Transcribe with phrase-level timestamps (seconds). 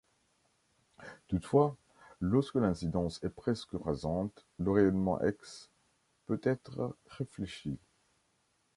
[1.27, 1.77] Toutefois
[2.21, 5.69] lorsque l'incidence est presque rasante le rayonnement X
[6.25, 7.77] peut être réfléchi.